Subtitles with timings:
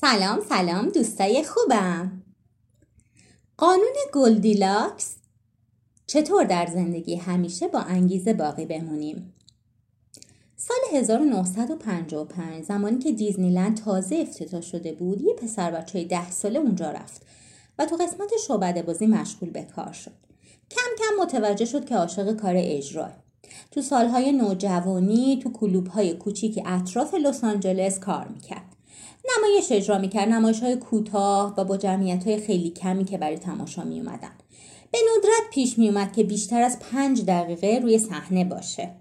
[0.00, 2.22] سلام سلام دوستای خوبم.
[3.56, 5.16] قانون گلدیلاکس
[6.06, 9.34] چطور در زندگی همیشه با انگیزه باقی بمونیم؟
[10.56, 16.90] سال 1955 زمانی که دیزنیلند تازه افتتاح شده بود یه پسر بچه ده ساله اونجا
[16.90, 17.22] رفت
[17.78, 20.12] و تو قسمت شعبده بازی مشغول به کار شد.
[20.70, 23.10] کم کم متوجه شد که عاشق کار اجرا.
[23.70, 28.69] تو سالهای نوجوانی تو کلوبهای کوچیکی اطراف لس آنجلس کار می‌کرد.
[29.38, 33.84] نمایش اجرا می‌کرد نمایش های کوتاه و با جمعیت های خیلی کمی که برای تماشا
[33.84, 34.32] می اومدن.
[34.90, 38.94] به ندرت پیش می اومد که بیشتر از پنج دقیقه روی صحنه باشه.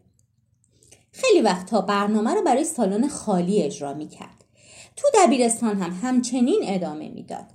[1.12, 4.44] خیلی وقتها برنامه رو برای سالن خالی اجرا می‌کرد.
[4.96, 7.46] تو دبیرستان هم همچنین ادامه می‌داد.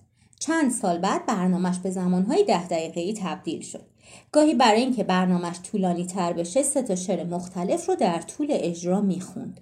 [0.41, 3.87] چند سال بعد برنامهش به زمانهای ده دقیقه تبدیل شد.
[4.33, 9.01] گاهی برای اینکه برنامهش طولانی تر بشه سه تا شعر مختلف رو در طول اجرا
[9.01, 9.61] می‌خوند.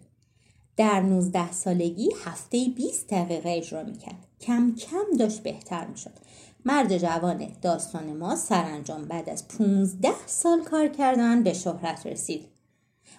[0.76, 4.26] در 19 سالگی هفته 20 دقیقه اجرا می‌کرد.
[4.40, 6.12] کم کم داشت بهتر می‌شد.
[6.64, 12.48] مرد جوان داستان ما سرانجام بعد از 15 سال کار کردن به شهرت رسید.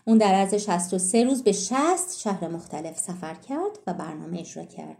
[0.05, 4.97] اون در عرض 63 روز به 60 شهر مختلف سفر کرد و برنامه اجرا کرد.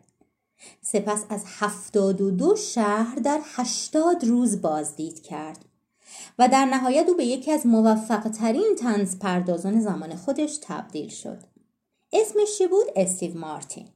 [0.82, 5.66] سپس از 72 شهر در 80 روز بازدید کرد
[6.40, 11.53] و در نهایت او به یکی از موفق ترین تنز پردازان زمان خودش تبدیل شد.
[12.14, 13.88] اسمش چی بود؟ استیو مارتین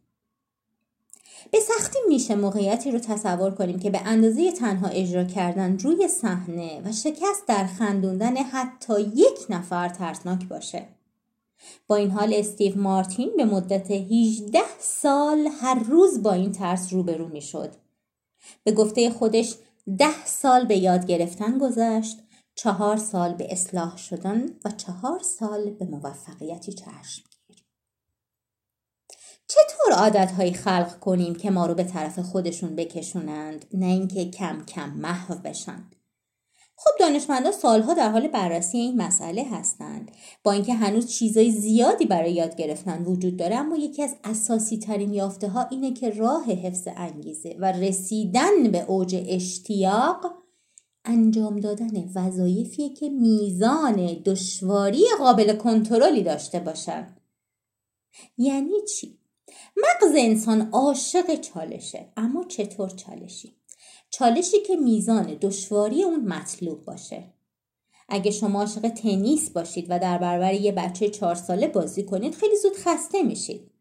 [1.52, 6.82] به سختی میشه موقعیتی رو تصور کنیم که به اندازه تنها اجرا کردن روی صحنه
[6.86, 10.88] و شکست در خندوندن حتی یک نفر ترسناک باشه.
[11.88, 17.28] با این حال استیو مارتین به مدت 18 سال هر روز با این ترس روبرو
[17.28, 17.72] می شد.
[18.64, 19.56] به گفته خودش
[19.98, 22.18] ده سال به یاد گرفتن گذشت
[22.56, 27.27] چهار سال به اصلاح شدن و چهار سال به موفقیتی چشم
[29.48, 34.90] چطور عادتهایی خلق کنیم که ما رو به طرف خودشون بکشونند نه اینکه کم کم
[34.90, 35.84] محو بشن؟
[36.80, 40.12] خب دانشمندان سالها در حال بررسی این مسئله هستند.
[40.44, 45.14] با اینکه هنوز چیزای زیادی برای یاد گرفتن وجود داره اما یکی از اساسی ترین
[45.14, 50.34] یافته ها اینه که راه حفظ انگیزه و رسیدن به اوج اشتیاق
[51.06, 57.16] انجام دادن وظایفیه که میزان دشواری قابل کنترلی داشته باشن.
[58.38, 59.20] یعنی چی؟
[59.78, 63.56] مغز انسان عاشق چالشه اما چطور چالشی؟
[64.10, 67.24] چالشی که میزان دشواری اون مطلوب باشه.
[68.10, 72.56] اگه شما عاشق تنیس باشید و در برابر یه بچه چهار ساله بازی کنید خیلی
[72.56, 73.72] زود خسته میشید.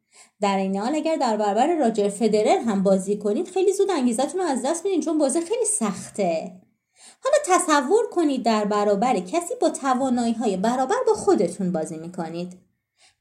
[0.40, 4.46] در این حال اگر در برابر راجر فدرر هم بازی کنید خیلی زود انگیزتون رو
[4.46, 6.52] از دست میدین چون بازی خیلی سخته.
[7.24, 12.58] حالا تصور کنید در برابر کسی با توانایی های برابر با خودتون بازی می‌کنید.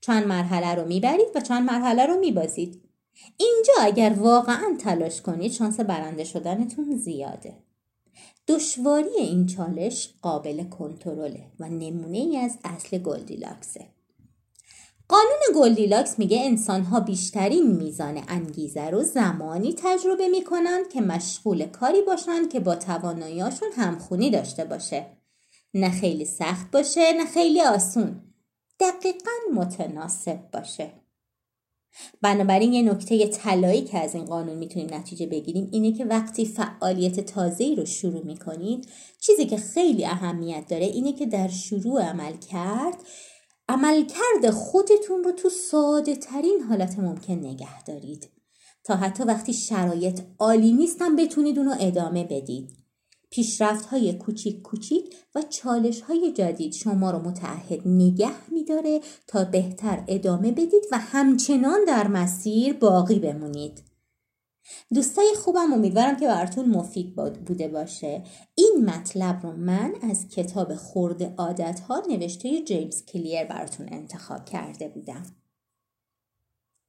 [0.02, 2.82] چند مرحله رو می‌برید و چند مرحله رو میبازید.
[3.38, 7.54] اینجا اگر واقعا تلاش کنید شانس برنده شدنتون زیاده.
[8.48, 13.86] دشواری این چالش قابل کنترله و نمونه ای از اصل گلدیلاکسه.
[15.08, 22.02] قانون گلدیلاکس میگه انسان ها بیشترین میزان انگیزه رو زمانی تجربه می‌کنند که مشغول کاری
[22.02, 25.06] باشند که با تواناییاشون همخونی داشته باشه.
[25.74, 28.22] نه خیلی سخت باشه نه خیلی آسون.
[28.80, 30.92] دقیقا متناسب باشه.
[32.22, 37.20] بنابراین یه نکته طلایی که از این قانون می‌تونیم نتیجه بگیریم اینه که وقتی فعالیت
[37.20, 42.96] تازه‌ای رو شروع می‌کنید چیزی که خیلی اهمیت داره اینه که در شروع عمل کرد
[43.70, 48.30] عملکرد خودتون رو تو ساده ترین حالت ممکن نگه دارید.
[48.84, 52.85] تا حتی وقتی شرایط عالی نیستن بتونید اونو ادامه بدید.
[53.30, 60.04] پیشرفت های کوچیک کوچیک و چالش های جدید شما رو متعهد نگه میداره تا بهتر
[60.08, 63.84] ادامه بدید و همچنان در مسیر باقی بمونید.
[64.94, 67.16] دوستای خوبم امیدوارم که براتون مفید
[67.46, 68.24] بوده باشه
[68.56, 74.88] این مطلب رو من از کتاب خورد عادت ها نوشته جیمز کلیر براتون انتخاب کرده
[74.88, 75.24] بودم